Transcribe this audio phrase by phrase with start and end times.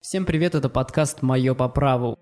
[0.00, 2.18] Всем привет, это подкаст «Мое по праву».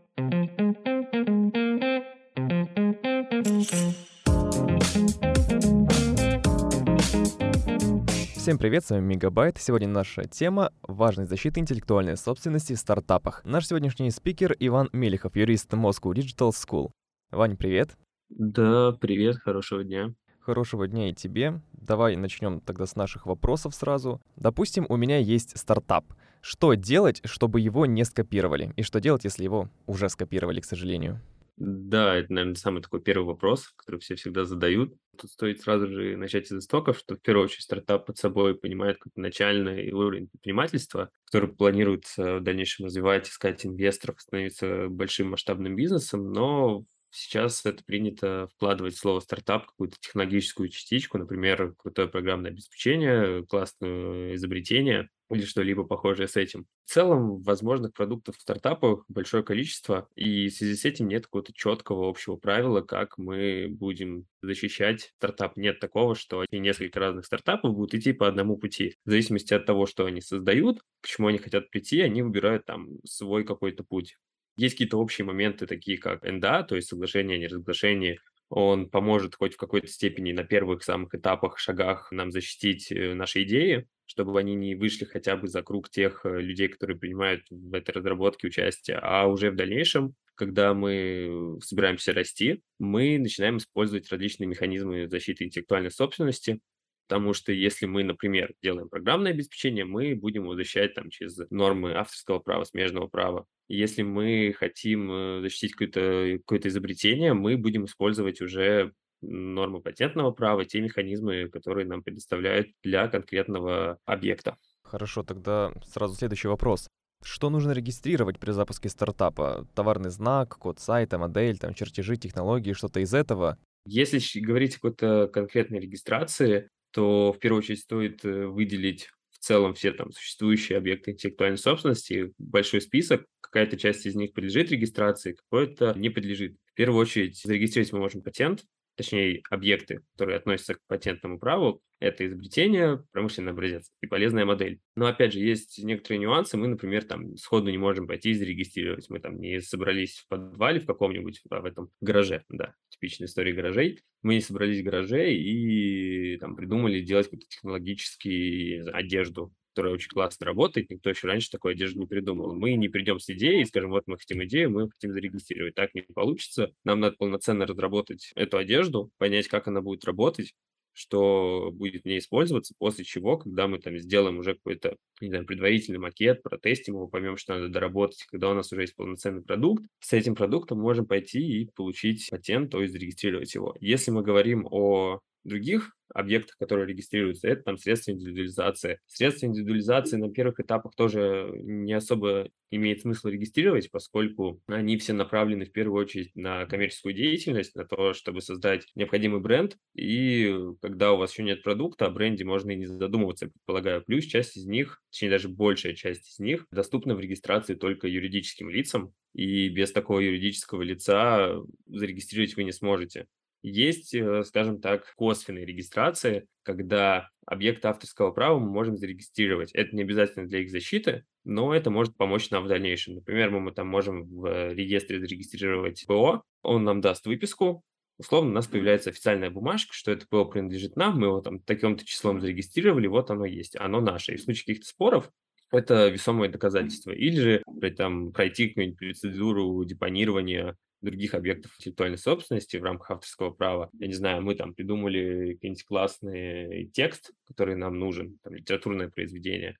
[8.34, 9.58] Всем привет, с вами Мегабайт.
[9.58, 13.44] Сегодня наша тема– важность защиты интеллектуальной собственности в стартапах.
[13.44, 16.90] Наш сегодняшний спикер Иван Мелехов, юрист Moscow Digital School.
[17.30, 17.96] Вань, привет.
[18.28, 20.12] Да, привет, хорошего дня.
[20.40, 21.62] Хорошего дня и тебе.
[21.74, 24.20] Давай начнем тогда с наших вопросов сразу.
[24.34, 26.04] Допустим, у меня есть стартап–
[26.40, 28.72] что делать, чтобы его не скопировали?
[28.76, 31.22] И что делать, если его уже скопировали, к сожалению?
[31.60, 34.94] Да, это, наверное, самый такой первый вопрос, который все всегда задают.
[35.20, 38.98] Тут стоит сразу же начать из истоков, что в первую очередь стартап под собой понимает
[38.98, 46.32] как начальный уровень предпринимательства, который планирует в дальнейшем развивать, искать инвесторов, становиться большим масштабным бизнесом,
[46.32, 53.46] но Сейчас это принято вкладывать в слово стартап какую-то технологическую частичку, например, крутое программное обеспечение,
[53.46, 56.66] классное изобретение или что-либо похожее с этим.
[56.84, 61.52] В целом, возможных продуктов в стартапах большое количество, и в связи с этим нет какого-то
[61.52, 65.56] четкого общего правила, как мы будем защищать стартап.
[65.56, 68.96] Нет такого, что несколько разных стартапов будут идти по одному пути.
[69.04, 72.98] В зависимости от того, что они создают, к чему они хотят прийти, они выбирают там
[73.04, 74.16] свой какой-то путь.
[74.56, 78.18] Есть какие-то общие моменты, такие как НДА, то есть соглашение о неразглашении.
[78.50, 83.42] Он поможет хоть в какой-то степени на первых самых этапах, шагах нам защитить э, наши
[83.42, 87.74] идеи, чтобы они не вышли хотя бы за круг тех э, людей, которые принимают в
[87.74, 88.98] этой разработке участие.
[89.02, 95.90] А уже в дальнейшем, когда мы собираемся расти, мы начинаем использовать различные механизмы защиты интеллектуальной
[95.90, 96.60] собственности,
[97.08, 101.94] Потому что если мы, например, делаем программное обеспечение, мы будем его защищать там, через нормы
[101.94, 103.46] авторского права, смежного права.
[103.66, 108.92] Если мы хотим э, защитить какое-то какое изобретение, мы будем использовать уже
[109.22, 114.56] нормы патентного права, те механизмы, которые нам предоставляют для конкретного объекта.
[114.82, 116.88] Хорошо, тогда сразу следующий вопрос.
[117.24, 119.66] Что нужно регистрировать при запуске стартапа?
[119.74, 123.58] Товарный знак, код сайта, модель, там, чертежи, технологии, что-то из этого?
[123.86, 129.72] Если говорить о какой-то конкретной регистрации, то в первую очередь стоит э, выделить в целом
[129.72, 135.94] все там существующие объекты интеллектуальной собственности, большой список, какая-то часть из них подлежит регистрации, какой-то
[135.96, 136.56] не подлежит.
[136.66, 138.64] В первую очередь зарегистрировать мы можем патент,
[138.98, 144.80] точнее объекты, которые относятся к патентному праву, это изобретение, промышленный образец и полезная модель.
[144.96, 146.56] Но опять же, есть некоторые нюансы.
[146.56, 149.08] Мы, например, там сходу не можем пойти и зарегистрировать.
[149.08, 153.52] Мы там не собрались в подвале в каком-нибудь, а в этом гараже, да, типичная история
[153.52, 154.00] гаражей.
[154.22, 160.44] Мы не собрались в гараже и там придумали делать какую-то технологическую одежду которая очень классно
[160.44, 162.52] работает, никто еще раньше такой одежды не придумал.
[162.52, 165.76] Мы не придем с идеей и скажем, вот мы хотим идею, мы хотим зарегистрировать.
[165.76, 166.72] Так не получится.
[166.82, 170.52] Нам надо полноценно разработать эту одежду, понять, как она будет работать,
[170.94, 175.46] что будет в ней использоваться, после чего, когда мы там сделаем уже какой-то, не знаю,
[175.46, 179.84] предварительный макет, протестим его, поймем, что надо доработать, когда у нас уже есть полноценный продукт,
[180.00, 183.76] с этим продуктом можем пойти и получить патент, то есть зарегистрировать его.
[183.78, 188.98] Если мы говорим о других объектах, которые регистрируются, это там средства индивидуализации.
[189.06, 195.64] Средства индивидуализации на первых этапах тоже не особо имеет смысл регистрировать, поскольку они все направлены
[195.64, 199.76] в первую очередь на коммерческую деятельность, на то, чтобы создать необходимый бренд.
[199.94, 204.02] И когда у вас еще нет продукта, о бренде можно и не задумываться, предполагаю.
[204.04, 208.68] Плюс часть из них, точнее даже большая часть из них, доступна в регистрации только юридическим
[208.68, 211.54] лицам, и без такого юридического лица
[211.86, 213.26] зарегистрировать вы не сможете.
[213.62, 219.72] Есть, э, скажем так, косвенные регистрации, когда объект авторского права мы можем зарегистрировать.
[219.72, 223.14] Это не обязательно для их защиты, но это может помочь нам в дальнейшем.
[223.14, 227.82] Например, мы там можем в реестре зарегистрировать ПО, он нам даст выписку,
[228.18, 232.04] условно у нас появляется официальная бумажка, что это ПО принадлежит нам, мы его там таким-то
[232.04, 234.34] числом зарегистрировали, вот оно есть, оно наше.
[234.34, 235.30] И в случае каких-то споров
[235.70, 237.12] это весомое доказательство.
[237.12, 237.62] Или же
[237.96, 243.90] там, пройти какую-нибудь процедуру депонирования других объектов интеллектуальной собственности в рамках авторского права.
[243.98, 249.76] Я не знаю, мы там придумали какой-нибудь классный текст, который нам нужен, там, литературное произведение.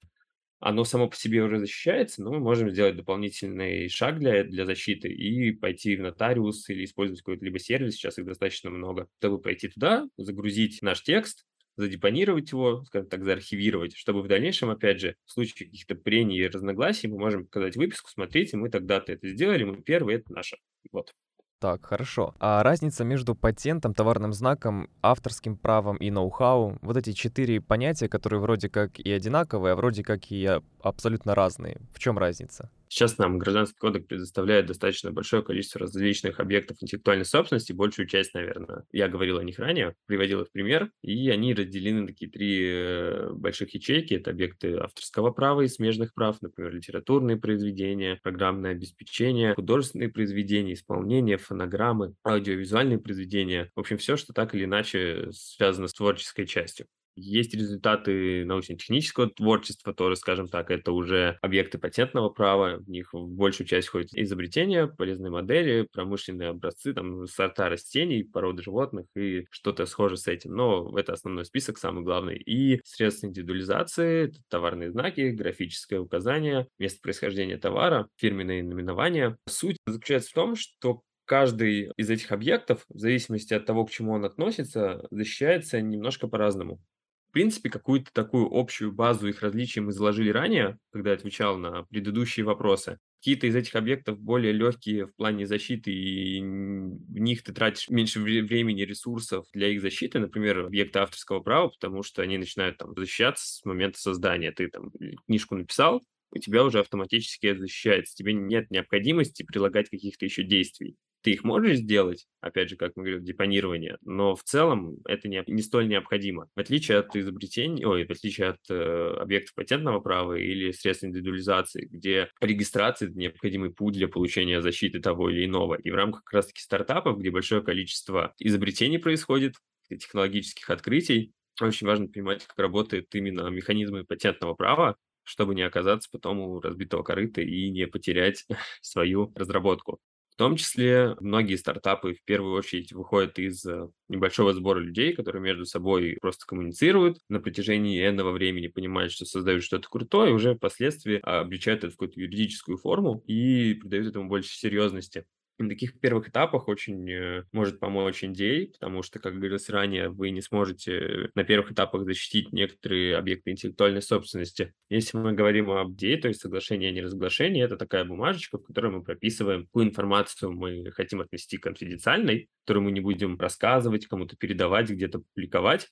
[0.61, 5.09] Оно само по себе уже защищается, но мы можем сделать дополнительный шаг для, для защиты
[5.09, 9.69] и пойти в нотариус или использовать какой-то либо сервис, сейчас их достаточно много, чтобы пойти
[9.69, 11.47] туда, загрузить наш текст,
[11.79, 16.49] задепонировать его, скажем так, заархивировать, чтобы в дальнейшем, опять же, в случае каких-то прений и
[16.49, 20.57] разногласий мы можем показать выписку, смотрите, мы тогда-то это сделали, мы первые, это наше.
[20.93, 21.15] Вот.
[21.61, 22.35] Так, хорошо.
[22.39, 28.41] А разница между патентом, товарным знаком, авторским правом и ноу-хау, вот эти четыре понятия, которые
[28.41, 31.79] вроде как и одинаковые, а вроде как и абсолютно разные.
[31.93, 32.71] В чем разница?
[32.89, 38.85] Сейчас нам Гражданский кодекс предоставляет достаточно большое количество различных объектов интеллектуальной собственности, большую часть, наверное,
[38.93, 43.31] я говорил о них ранее, приводил их пример, и они разделены на такие три э,
[43.33, 44.15] больших ячейки.
[44.15, 51.37] Это объекты авторского права и смежных прав, например, литературные произведения, программное обеспечение, художественные произведения, исполнение,
[51.37, 53.71] фонограммы, аудиовизуальные произведения.
[53.75, 56.87] В общем, все, что так или иначе связано с творческой частью.
[57.21, 63.27] Есть результаты научно-технического творчества, тоже, скажем так, это уже объекты патентного права, в них в
[63.27, 69.87] большую часть входят изобретения, полезные модели, промышленные образцы, там, сорта растений, породы животных и что-то
[69.87, 70.55] схожее с этим.
[70.55, 72.39] Но это основной список, самый главный.
[72.39, 79.39] И средства индивидуализации, товарные знаки, графическое указание, место происхождения товара, фирменные наименования.
[79.49, 84.13] Суть заключается в том, что каждый из этих объектов, в зависимости от того, к чему
[84.13, 86.81] он относится, защищается немножко по-разному.
[87.29, 92.45] В принципе, какую-то такую общую базу их различий мы заложили ранее, когда отвечал на предыдущие
[92.45, 92.99] вопросы.
[93.21, 98.21] Какие-то из этих объектов более легкие в плане защиты, и в них ты тратишь меньше
[98.21, 103.45] времени, ресурсов для их защиты, например, объекты авторского права, потому что они начинают там защищаться
[103.47, 104.53] с момента создания.
[104.53, 104.91] Ты там
[105.27, 108.15] книжку написал, у тебя уже автоматически защищается.
[108.15, 110.97] Тебе нет необходимости прилагать каких-то еще действий.
[111.23, 115.43] Ты их можешь сделать, опять же, как мы говорим, депонирование, но в целом это не,
[115.49, 116.49] не столь необходимо.
[116.55, 121.87] В отличие от изобретений, ой, в отличие от э, объектов патентного права или средств индивидуализации,
[121.91, 125.75] где регистрация– это необходимый путь для получения защиты того или иного.
[125.75, 129.55] И в рамках как раз-таки стартапов, где большое количество изобретений происходит,
[129.89, 136.39] технологических открытий, очень важно понимать, как работают именно механизмы патентного права, чтобы не оказаться потом
[136.41, 138.47] у разбитого корыта и не потерять
[138.81, 139.99] свою разработку.
[140.39, 145.43] В том числе многие стартапы в первую очередь выходят из э, небольшого сбора людей, которые
[145.43, 150.55] между собой просто коммуницируют на протяжении энного времени, понимают, что создают что-то крутое, и уже
[150.55, 155.25] впоследствии обличают это в какую-то юридическую форму и придают этому больше серьезности
[155.59, 160.31] на таких первых этапах очень э, может помочь NDA, потому что, как говорилось ранее, вы
[160.31, 164.73] не сможете на первых этапах защитить некоторые объекты интеллектуальной собственности.
[164.89, 168.93] Если мы говорим об NDA, то есть соглашение о неразглашении, это такая бумажечка, в которой
[168.93, 174.91] мы прописываем, какую информацию мы хотим отнести конфиденциальной, которую мы не будем рассказывать, кому-то передавать,
[174.91, 175.89] где-то публиковать.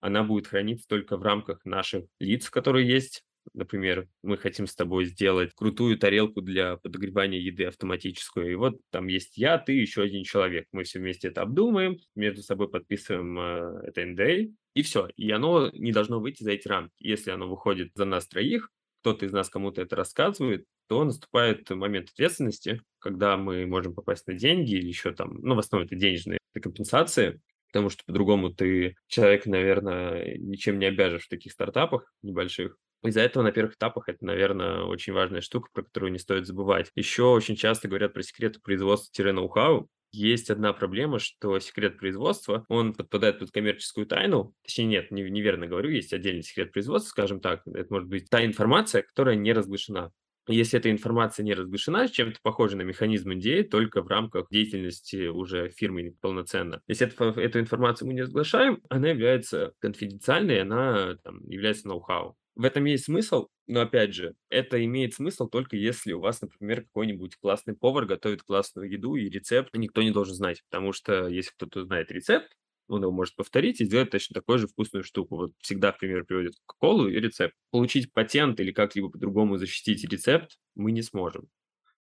[0.00, 5.06] Она будет храниться только в рамках наших лиц, которые есть например, мы хотим с тобой
[5.06, 10.24] сделать крутую тарелку для подогревания еды автоматическую, и вот там есть я, ты, еще один
[10.24, 10.66] человек.
[10.72, 15.08] Мы все вместе это обдумаем, между собой подписываем э, это NDA, и все.
[15.16, 16.92] И оно не должно выйти за эти рамки.
[16.98, 18.70] Если оно выходит за нас троих,
[19.00, 24.34] кто-то из нас кому-то это рассказывает, то наступает момент ответственности, когда мы можем попасть на
[24.34, 29.46] деньги или еще там, ну, в основном это денежные компенсации, потому что по-другому ты человек,
[29.46, 32.76] наверное, ничем не обяжешь в таких стартапах небольших.
[33.04, 36.90] Из-за этого на первых этапах это, наверное, очень важная штука, про которую не стоит забывать.
[36.94, 39.88] Еще очень часто говорят про секреты производства-ноу-хау.
[40.12, 44.54] Есть одна проблема, что секрет производства, он подпадает под коммерческую тайну.
[44.62, 47.62] Точнее, нет, не, неверно говорю, есть отдельный секрет производства, скажем так.
[47.66, 50.12] Это может быть та информация, которая не разглашена.
[50.48, 55.70] Если эта информация не разглашена, чем-то похоже на механизм NDA, только в рамках деятельности уже
[55.70, 56.80] фирмы полноценно.
[56.86, 62.36] Если это, эту информацию мы не разглашаем, она является конфиденциальной, она там, является ноу-хау.
[62.56, 66.82] В этом есть смысл, но опять же, это имеет смысл только если у вас, например,
[66.84, 70.62] какой-нибудь классный повар готовит классную еду, и рецепт никто не должен знать.
[70.70, 72.56] Потому что если кто-то знает рецепт,
[72.88, 75.36] он его может повторить и сделать точно такую же вкусную штуку.
[75.36, 77.54] Вот всегда в пример приводят Кока-Колу и рецепт.
[77.70, 81.48] Получить патент или как-либо по-другому защитить рецепт мы не сможем.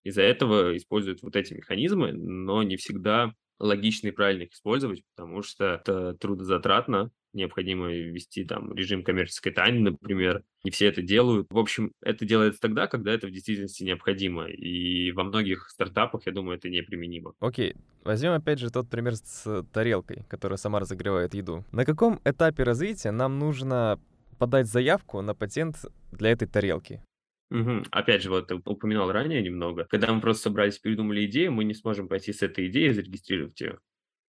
[0.04, 5.42] Из-за этого используют вот эти механизмы, но не всегда логично и правильно их использовать, потому
[5.44, 10.44] что это трудозатратно, необходимо ввести там режим коммерческой тайны, например.
[10.64, 11.48] Не все это делают.
[11.50, 14.48] В общем, это делается тогда, когда это в действительности необходимо.
[14.48, 17.34] И во многих стартапах, я думаю, это неприменимо.
[17.40, 21.64] Окей, возьмем опять же тот пример с тарелкой, которая сама разогревает еду.
[21.72, 24.00] На каком этапе развития нам нужно
[24.40, 27.02] подать заявку на патент для этой тарелки?
[27.52, 27.84] Угу.
[27.92, 29.86] Опять же, вот упоминал ранее немного.
[29.86, 33.62] Когда мы просто собрались, придумали идею, мы не сможем пойти с этой идеей и зарегистрировать
[33.62, 33.80] ее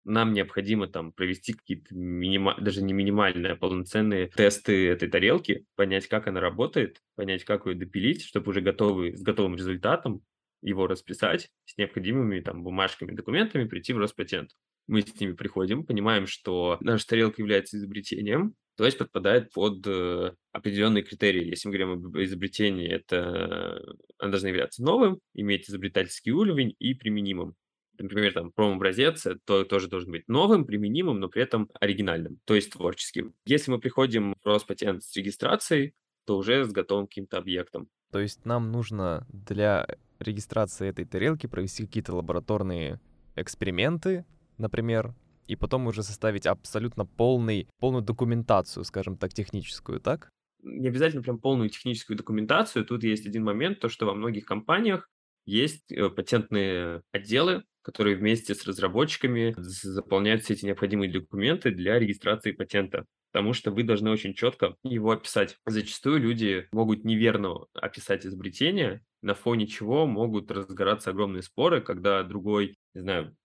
[0.06, 2.56] нам необходимо там провести какие-то минима...
[2.60, 7.74] даже не минимальные, а полноценные тесты этой тарелки, понять, как она работает, понять, как ее
[7.74, 10.22] допилить, чтобы уже готовый, с готовым результатом
[10.62, 14.52] его расписать с необходимыми там бумажками, документами, прийти в Роспатент.
[14.86, 20.32] Мы с ними приходим, понимаем, что наша тарелка является изобретением, то есть подпадает под э,
[20.52, 21.48] определенные критерии.
[21.48, 23.80] Если мы говорим об изобретении, это
[24.18, 27.54] она должна являться новым, иметь изобретательский уровень и применимым
[27.98, 32.72] например, там промо-образец, то тоже должен быть новым, применимым, но при этом оригинальным, то есть
[32.72, 33.34] творческим.
[33.46, 35.94] Если мы приходим в Роспатент с регистрацией,
[36.26, 37.88] то уже с готовым каким-то объектом.
[38.12, 39.86] То есть нам нужно для
[40.18, 43.00] регистрации этой тарелки провести какие-то лабораторные
[43.36, 44.24] эксперименты,
[44.58, 45.14] например,
[45.48, 50.30] и потом уже составить абсолютно полный, полную документацию, скажем так, техническую, так?
[50.62, 52.84] Не обязательно прям полную техническую документацию.
[52.84, 55.08] Тут есть один момент, то, что во многих компаниях
[55.44, 62.50] есть э, патентные отделы, которые вместе с разработчиками заполняют все эти необходимые документы для регистрации
[62.50, 63.04] патента
[63.36, 65.58] потому что вы должны очень четко его описать.
[65.66, 72.78] Зачастую люди могут неверно описать изобретение, на фоне чего могут разгораться огромные споры, когда другой,
[72.94, 73.36] не знаю,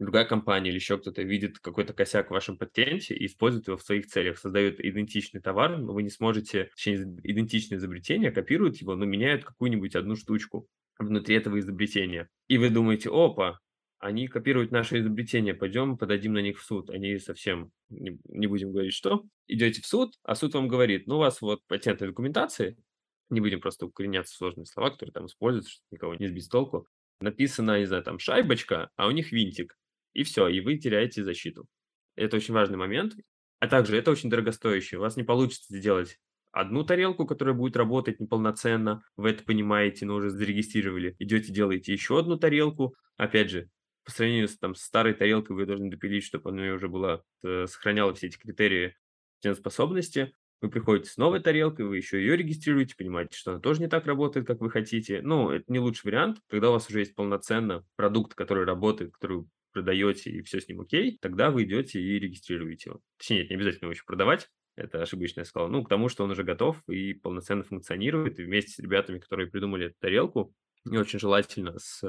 [0.00, 3.82] другая компания или еще кто-то видит какой-то косяк в вашем патенте и использует его в
[3.82, 9.04] своих целях, создает идентичный товар, но вы не сможете, точнее, идентичное изобретение, копируют его, но
[9.04, 10.66] меняют какую-нибудь одну штучку
[10.98, 12.28] внутри этого изобретения.
[12.48, 13.60] И вы думаете, опа,
[13.98, 16.88] они копируют наше изобретение, пойдем подадим на них в суд.
[16.88, 21.18] Они совсем, не, будем говорить что, идете в суд, а суд вам говорит, ну у
[21.18, 22.76] вас вот патентная документация,
[23.28, 26.48] не будем просто укореняться в сложные слова, которые там используются, чтобы никого не сбить с
[26.48, 26.86] толку,
[27.20, 29.76] написано, не знаю, там шайбочка, а у них винтик,
[30.12, 31.66] и все, и вы теряете защиту.
[32.16, 33.14] Это очень важный момент.
[33.60, 34.98] А также это очень дорогостоящее.
[34.98, 36.18] У вас не получится сделать
[36.52, 41.14] одну тарелку, которая будет работать неполноценно, вы это понимаете, но уже зарегистрировали.
[41.18, 42.96] Идете, делаете еще одну тарелку.
[43.16, 43.68] Опять же,
[44.04, 48.14] по сравнению с там, старой тарелкой вы должны допилить, чтобы она уже была, э, сохраняла
[48.14, 48.96] все эти критерии
[49.54, 50.34] способности.
[50.60, 54.06] Вы приходите с новой тарелкой, вы еще ее регистрируете, понимаете, что она тоже не так
[54.06, 55.22] работает, как вы хотите.
[55.22, 56.38] Ну, это не лучший вариант.
[56.48, 60.80] Когда у вас уже есть полноценно продукт, который работает, который продаете, и все с ним
[60.80, 63.00] окей, тогда вы идете и регистрируете его.
[63.18, 65.68] Точнее, не обязательно его еще продавать, это ошибочно я сказал.
[65.68, 69.50] Ну, к тому, что он уже готов и полноценно функционирует, и вместе с ребятами, которые
[69.50, 70.54] придумали эту тарелку,
[70.90, 72.02] и очень желательно с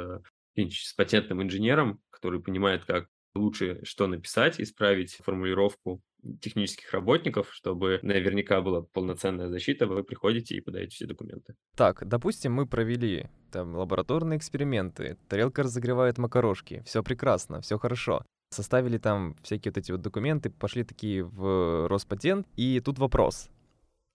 [0.56, 6.01] с патентным инженером, который понимает, как лучше что написать, исправить формулировку
[6.39, 11.55] технических работников, чтобы наверняка была полноценная защита, вы приходите и подаете все документы.
[11.75, 18.23] Так, допустим, мы провели там лабораторные эксперименты, тарелка разогревает макарошки, все прекрасно, все хорошо.
[18.51, 23.50] Составили там всякие вот эти вот документы, пошли такие в Роспатент, и тут вопрос.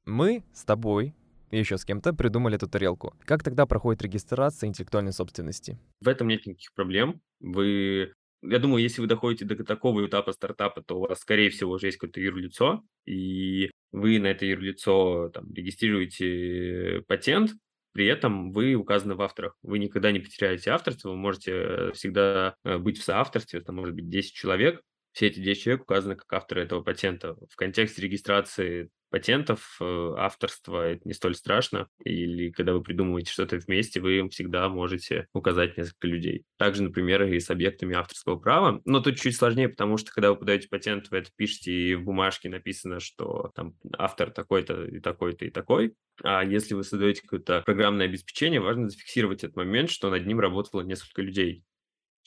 [0.05, 1.15] Мы с тобой
[1.51, 3.15] и еще с кем-то придумали эту тарелку.
[3.25, 5.79] Как тогда проходит регистрация интеллектуальной собственности?
[6.01, 7.21] В этом нет никаких проблем.
[7.41, 8.13] Вы
[8.51, 11.89] я думаю, если вы доходите до такого этапа стартапа, то у вас, скорее всего, уже
[11.89, 17.53] есть какое-то юрлицо, и вы на это юрлицо там, регистрируете патент,
[17.93, 19.57] при этом вы указаны в авторах.
[19.63, 24.11] Вы никогда не потеряете авторство, вы можете всегда э, быть в соавторстве, там может быть
[24.11, 24.83] 10 человек,
[25.17, 27.37] все эти 10 человек указаны как авторы этого патента.
[27.51, 31.89] В контексте регистрации патентов, э, авторства это не столь страшно.
[32.05, 36.45] Или когда вы придумываете что-то вместе, вы всегда можете указать несколько людей.
[36.59, 38.83] Также, например, и с объектами авторского права.
[38.85, 42.05] Но тут чуть сложнее, потому что когда вы подаете патент, вы это пишете, и в
[42.05, 45.95] бумажке написано, что там автор такой-то и такой-то и такой.
[46.23, 50.83] А если вы создаете какое-то программное обеспечение, важно зафиксировать этот момент, что над ним работало
[50.83, 51.65] несколько людей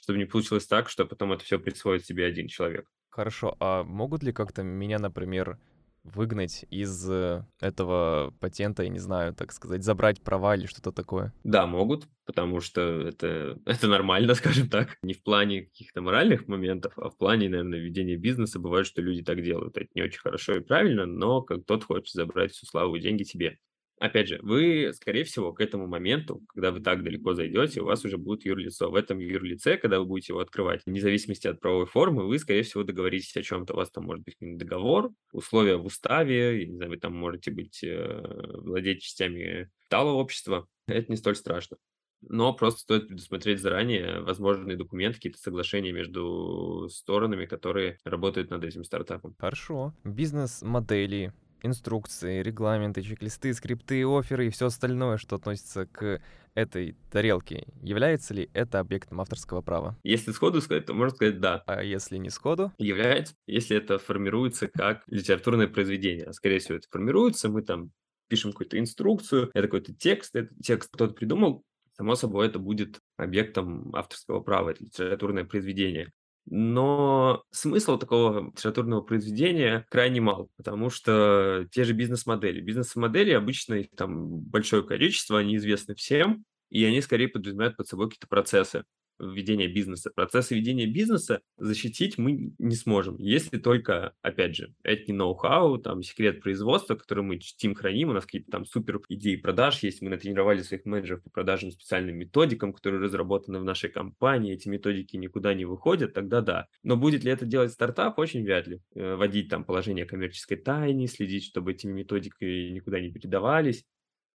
[0.10, 2.88] чтобы не получилось так, что потом это все присвоит себе один человек.
[3.10, 5.60] Хорошо, а могут ли как-то меня, например,
[6.04, 11.32] выгнать из э, этого патента, я не знаю, так сказать, забрать права или что-то такое?
[11.44, 14.98] Да, могут, потому что это, это нормально, скажем так.
[15.04, 18.58] Не в плане каких-то моральных моментов, а в плане, наверное, ведения бизнеса.
[18.58, 19.78] Бывает, что люди так делают.
[19.78, 23.22] Это не очень хорошо и правильно, но как тот хочет забрать всю славу и деньги
[23.22, 23.60] себе.
[24.00, 28.06] Опять же, вы, скорее всего, к этому моменту, когда вы так далеко зайдете, у вас
[28.06, 28.90] уже будет юрлицо.
[28.90, 32.64] В этом юрлице, когда вы будете его открывать, вне зависимости от правовой формы, вы, скорее
[32.64, 33.74] всего, договоритесь о чем-то.
[33.74, 37.84] У вас там может быть договор, условия в уставе, не знаю, вы там можете быть,
[37.84, 38.22] э,
[38.62, 40.68] владеть частями капитала общества.
[40.88, 41.78] Это не столь страшно.
[42.22, 48.84] Но просто стоит предусмотреть заранее возможные документы, какие-то соглашения между сторонами, которые работают над этим
[48.84, 49.36] стартапом.
[49.40, 49.94] Хорошо.
[50.04, 56.22] Бизнес-модели, инструкции, регламенты, чек-листы, скрипты, оферы и все остальное, что относится к
[56.56, 59.98] этой тарелке, является ли это объектом авторского права?
[60.04, 61.64] Если сходу сказать, то можно сказать да.
[61.68, 62.72] А если не сходу?
[62.78, 66.32] Является, если это формируется как литературное произведение.
[66.34, 67.92] Скорее всего, это формируется, мы там
[68.28, 71.64] пишем какую-то инструкцию, это какой-то текст, этот текст кто-то придумал,
[71.98, 76.12] само собой, это будет объектом авторского права, это литературное произведение.
[76.52, 82.60] Но смысл такого литературного произведения крайне мал, потому что те же бизнес-модели.
[82.60, 88.08] Бизнес-модели обычно их там большое количество, они известны всем, и они скорее подразумевают под собой
[88.10, 88.84] какие-то процессы
[89.20, 90.12] ведения бизнеса.
[90.16, 96.02] Процессы ведения бизнеса защитить мы не сможем, если только, опять же, это не ноу-хау, там,
[96.04, 100.10] секрет производства, который мы чтим, храним, у нас какие-то там супер идеи продаж есть, мы
[100.10, 105.54] натренировали своих менеджеров по продажам специальным методикам, которые разработаны в нашей компании, эти методики никуда
[105.54, 106.68] не выходят, тогда да.
[106.84, 108.20] Но будет ли это делать стартап?
[108.20, 108.82] Очень вряд ли.
[108.96, 113.86] Э, вводить там положение коммерческой тайны, следить, чтобы эти методики никуда не передавались.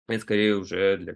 [0.08, 1.16] Это скорее уже для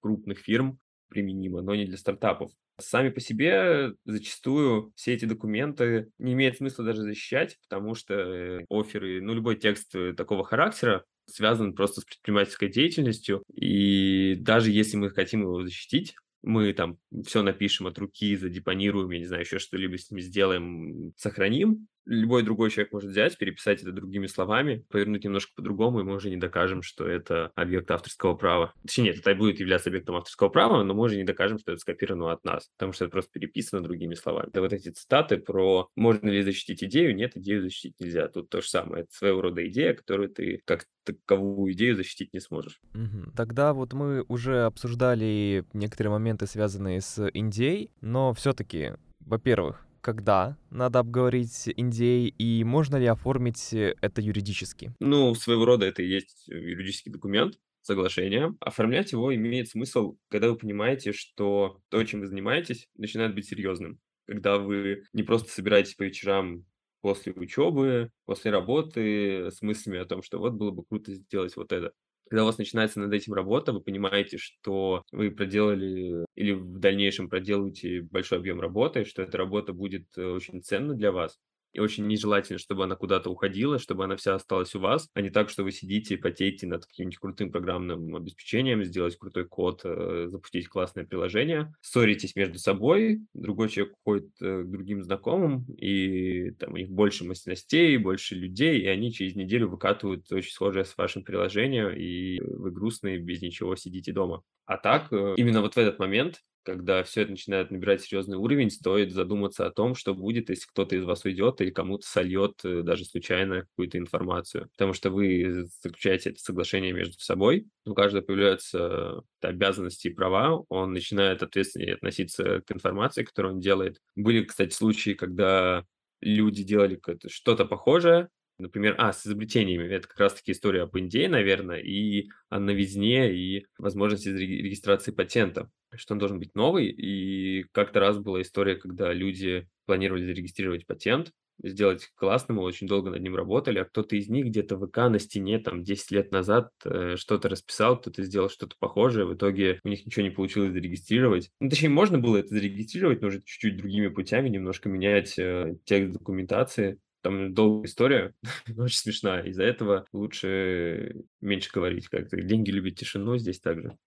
[0.00, 2.52] крупных фирм, применимо, но не для стартапов.
[2.78, 9.22] Сами по себе зачастую все эти документы не имеет смысла даже защищать, потому что оферы,
[9.22, 15.10] ну, любой текст э, такого характера связан просто с предпринимательской деятельностью, и даже если мы
[15.10, 19.98] хотим его защитить, мы там все напишем от руки, задепонируем, я не знаю, еще что-либо
[19.98, 25.52] с ним сделаем, сохраним, любой другой человек может взять, переписать это другими словами, повернуть немножко
[25.54, 28.72] по-другому, и мы уже не докажем, что это объект авторского права.
[28.82, 31.80] Точнее, нет, это будет являться объектом авторского права, но мы уже не докажем, что это
[31.80, 34.48] скопировано от нас, потому что это просто переписано другими словами.
[34.48, 38.28] Это вот эти цитаты про можно ли защитить идею, нет, идею защитить нельзя.
[38.28, 39.04] Тут то же самое.
[39.04, 42.80] Это своего рода идея, которую ты как таковую идею защитить не сможешь.
[42.94, 43.32] Угу.
[43.36, 51.00] Тогда вот мы уже обсуждали некоторые моменты, связанные с Индией, но все-таки, во-первых, когда надо
[51.00, 54.92] обговорить NDA и можно ли оформить это юридически?
[55.00, 58.54] Ну, своего рода это и есть юридический документ, соглашение.
[58.60, 63.98] Оформлять его имеет смысл, когда вы понимаете, что то, чем вы занимаетесь, начинает быть серьезным.
[64.28, 66.66] Когда вы не просто собираетесь по вечерам
[67.00, 71.72] после учебы, после работы с мыслями о том, что вот было бы круто сделать вот
[71.72, 71.90] это
[72.28, 77.28] когда у вас начинается над этим работа, вы понимаете, что вы проделали или в дальнейшем
[77.28, 81.38] проделаете большой объем работы, что эта работа будет э, очень ценна для вас,
[81.76, 85.28] и очень нежелательно, чтобы она куда-то уходила, чтобы она вся осталась у вас, а не
[85.28, 90.26] так, что вы сидите и потеете над каким-нибудь крутым программным обеспечением, сделать крутой код, э,
[90.28, 96.72] запустить классное приложение, ссоритесь между собой, другой человек уходит э, к другим знакомым, и там
[96.72, 101.24] у них больше мощностей, больше людей, и они через неделю выкатывают очень схожее с вашим
[101.24, 104.42] приложением, и вы грустные, без ничего сидите дома.
[104.64, 108.70] А так, э, именно вот в этот момент когда все это начинает набирать серьезный уровень,
[108.70, 112.82] стоит задуматься о том, что будет, если кто-то из вас уйдет или кому-то сольет э,
[112.82, 114.68] даже случайно какую-то информацию.
[114.72, 120.92] Потому что вы заключаете это соглашение между собой, у каждого появляются обязанности и права, он
[120.92, 124.00] начинает ответственнее относиться к информации, которую он делает.
[124.16, 125.84] Были, кстати, случаи, когда
[126.20, 129.84] люди делали что-то похожее, Например, а, с изобретениями.
[129.84, 136.14] Это как раз-таки история об Индии, наверное, и о новизне, и возможности регистрации патента, что
[136.14, 136.86] он должен быть новый.
[136.88, 143.22] И как-то раз была история, когда люди планировали зарегистрировать патент, сделать классным, очень долго над
[143.22, 146.70] ним работали, а кто-то из них где-то в ВК на стене там 10 лет назад
[146.84, 151.50] э, что-то расписал, кто-то сделал что-то похожее, в итоге у них ничего не получилось зарегистрировать.
[151.60, 156.12] Ну, точнее, можно было это зарегистрировать, но уже чуть-чуть другими путями, немножко менять э, текст
[156.12, 158.34] документации, там долгая история,
[158.76, 159.42] очень смешная.
[159.42, 162.40] Из-за этого лучше меньше говорить как-то.
[162.40, 163.98] Деньги любят тишину здесь также.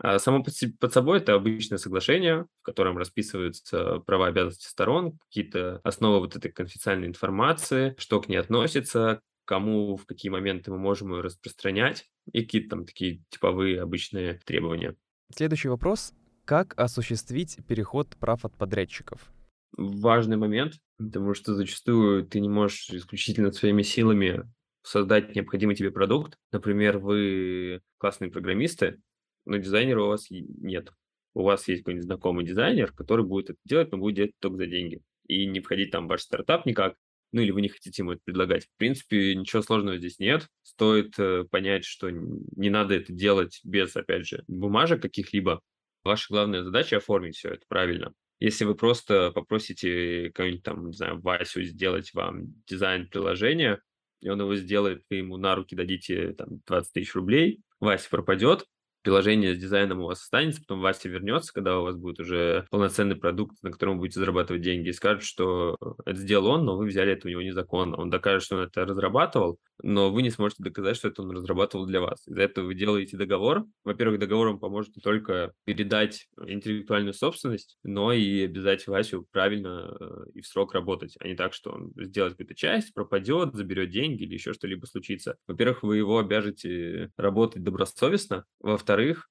[0.00, 5.80] А само под собой это обычное соглашение, в котором расписываются права и обязанности сторон, какие-то
[5.82, 11.12] основы вот этой конфиденциальной информации, что к ней относится, кому в какие моменты мы можем
[11.14, 14.94] ее распространять и какие-то там такие типовые обычные требования.
[15.34, 16.12] Следующий вопрос.
[16.44, 19.32] Как осуществить переход прав от подрядчиков?
[19.76, 24.44] Важный момент, потому что зачастую ты не можешь исключительно своими силами
[24.82, 26.36] создать необходимый тебе продукт.
[26.52, 29.00] Например, вы классные программисты,
[29.44, 30.92] но дизайнера у вас нет.
[31.34, 34.66] У вас есть какой-нибудь знакомый дизайнер, который будет это делать, но будет делать только за
[34.66, 35.00] деньги.
[35.26, 36.96] И не входить там в ваш стартап никак,
[37.32, 38.64] ну или вы не хотите ему это предлагать.
[38.64, 40.48] В принципе, ничего сложного здесь нет.
[40.62, 45.60] Стоит э, понять, что не надо это делать без, опять же, бумажек каких-либо.
[46.04, 48.14] Ваша главная задача оформить все это правильно.
[48.40, 53.80] Если вы просто попросите кого-нибудь там, не знаю, Васю сделать вам дизайн приложения,
[54.20, 58.66] и он его сделает, вы ему на руки дадите там 20 тысяч рублей, Вася пропадет,
[59.02, 63.16] приложение с дизайном у вас останется, потом Вася вернется, когда у вас будет уже полноценный
[63.16, 66.86] продукт, на котором вы будете зарабатывать деньги, и скажет, что это сделал он, но вы
[66.86, 67.96] взяли это у него незаконно.
[67.96, 71.86] Он докажет, что он это разрабатывал, но вы не сможете доказать, что это он разрабатывал
[71.86, 72.26] для вас.
[72.26, 73.64] Из-за этого вы делаете договор.
[73.84, 80.30] Во-первых, договор вам поможет не только передать интеллектуальную собственность, но и обязать Васю правильно э,
[80.34, 84.24] и в срок работать, а не так, что он сделает какую-то часть, пропадет, заберет деньги
[84.24, 85.36] или еще что-либо случится.
[85.46, 88.44] Во-первых, вы его обяжете работать добросовестно.
[88.60, 88.87] Во-вторых,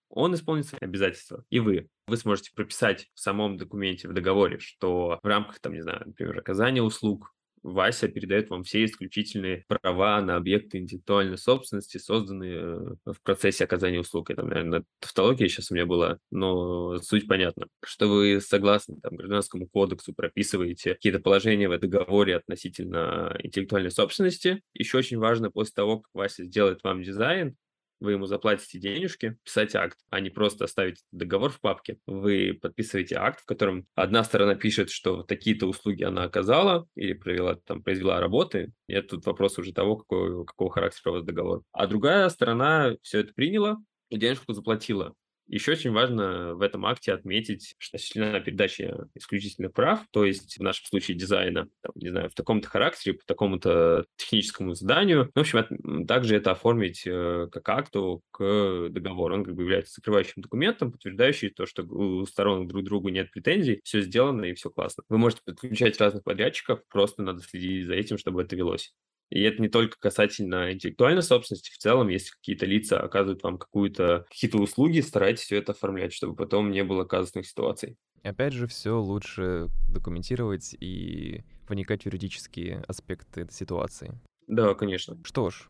[0.10, 1.90] он исполнит свои обязательства, и вы.
[2.08, 6.38] Вы сможете прописать в самом документе, в договоре, что в рамках, там, не знаю, например,
[6.38, 12.60] оказания услуг, Вася передает вам все исключительные права на объекты интеллектуальной собственности, созданные
[13.06, 14.30] э, в процессе оказания услуг.
[14.30, 17.68] Это, наверное, тавтология сейчас у меня была, но суть понятна.
[17.84, 24.62] Что вы согласно там, гражданскому кодексу прописываете какие-то положения в договоре относительно интеллектуальной собственности.
[24.74, 27.58] Еще очень важно после того, как Вася сделает вам дизайн,
[28.00, 31.98] вы ему заплатите денежки, писать акт, а не просто оставить договор в папке.
[32.06, 37.56] Вы подписываете акт, в котором одна сторона пишет, что такие-то услуги она оказала или провела,
[37.56, 38.72] там, произвела работы.
[38.88, 41.64] И тут вопрос уже того, какого, какого характера у вас договор.
[41.72, 43.78] А другая сторона все это приняла
[44.10, 45.14] и денежку заплатила.
[45.48, 50.62] Еще очень важно в этом акте отметить, что осуществлена передача исключительных прав, то есть в
[50.62, 55.32] нашем случае дизайна, там, не знаю, в таком-то характере, по такому-то техническому заданию.
[55.34, 59.36] В общем, от, также это оформить э, как акту к договору.
[59.36, 63.80] Он как бы является закрывающим документом, подтверждающий то, что у сторон друг другу нет претензий,
[63.84, 65.04] все сделано и все классно.
[65.08, 68.94] Вы можете подключать разных подрядчиков, просто надо следить за этим, чтобы это велось.
[69.30, 71.72] И это не только касательно интеллектуальной собственности.
[71.72, 76.36] В целом, если какие-то лица оказывают вам какую-то, какие-то услуги, старайтесь все это оформлять, чтобы
[76.36, 77.98] потом не было казусных ситуаций.
[78.24, 84.20] Опять же, все лучше документировать и вникать в юридические аспекты ситуации.
[84.48, 85.18] Да, конечно.
[85.24, 85.68] Что ж,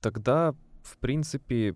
[0.00, 1.74] тогда, в принципе,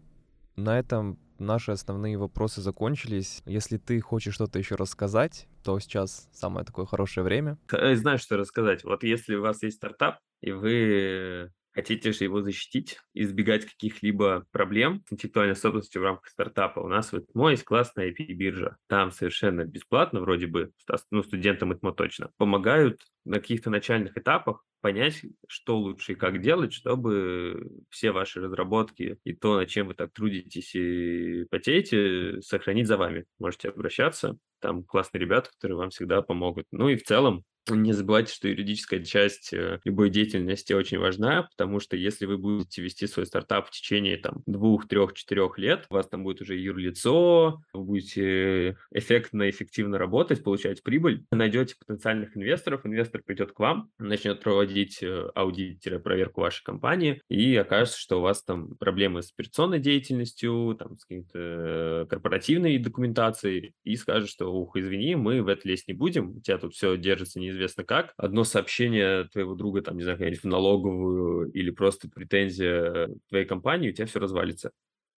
[0.57, 3.43] на этом наши основные вопросы закончились.
[3.47, 7.59] Если ты хочешь что-то еще рассказать, то сейчас самое такое хорошее время.
[7.73, 8.85] Э, знаю, что рассказать.
[8.85, 15.05] Вот если у вас есть стартап, и вы хотите же его защитить, избегать каких-либо проблем
[15.09, 18.79] с интеллектуальной собственностью в рамках стартапа, у нас в ИТМО есть классная IP-биржа.
[18.89, 20.73] Там совершенно бесплатно, вроде бы,
[21.13, 26.73] ну, студентам ИТМО точно, помогают на каких-то начальных этапах понять, что лучше и как делать,
[26.73, 32.97] чтобы все ваши разработки и то, над чем вы так трудитесь и потеете, сохранить за
[32.97, 33.25] вами.
[33.39, 34.37] Можете обращаться.
[34.61, 36.67] Там классные ребята, которые вам всегда помогут.
[36.73, 41.81] Ну и в целом не забывайте, что юридическая часть э, любой деятельности очень важна, потому
[41.81, 45.95] что если вы будете вести свой стартап в течение там двух, трех, четырех лет, у
[45.95, 52.85] вас там будет уже юрлицо, вы будете эффектно, эффективно работать, получать прибыль, найдете потенциальных инвесторов,
[52.85, 58.43] инвестор придет к вам, начнет проводить э, аудит-проверку вашей компании, и окажется, что у вас
[58.43, 64.77] там проблемы с операционной деятельностью, там, с какой-то э, корпоративной документацией, и скажет, что, ух,
[64.77, 68.15] извини, мы в это лезть не будем, у тебя тут все держится неизвестно неизвестно как,
[68.17, 73.93] одно сообщение твоего друга, там, не знаю, в налоговую или просто претензия твоей компании, у
[73.93, 74.71] тебя все развалится.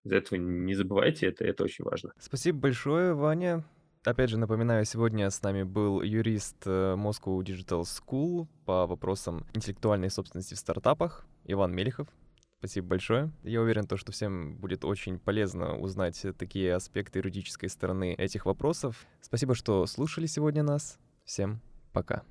[0.04, 2.12] Из этого не забывайте, это, это очень важно.
[2.18, 3.64] Спасибо большое, Ваня.
[4.02, 10.08] Опять же, напоминаю, сегодня с нами был юрист э, Moscow Digital School по вопросам интеллектуальной
[10.08, 12.08] собственности в стартапах Иван Мелихов.
[12.60, 13.30] Спасибо большое.
[13.42, 19.06] Я уверен, то, что всем будет очень полезно узнать такие аспекты юридической стороны этих вопросов.
[19.20, 20.98] Спасибо, что слушали сегодня нас.
[21.24, 21.60] Всем
[21.92, 22.22] Пока.